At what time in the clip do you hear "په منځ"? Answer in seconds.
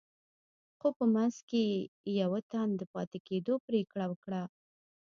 0.97-1.35